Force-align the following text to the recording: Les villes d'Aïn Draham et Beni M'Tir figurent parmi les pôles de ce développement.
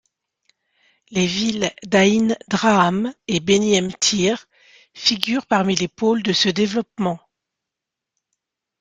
Les 1.11 1.27
villes 1.27 1.71
d'Aïn 1.83 2.35
Draham 2.47 3.13
et 3.27 3.39
Beni 3.39 3.79
M'Tir 3.79 4.47
figurent 4.95 5.45
parmi 5.45 5.75
les 5.75 5.87
pôles 5.87 6.23
de 6.23 6.33
ce 6.33 6.49
développement. 6.49 7.19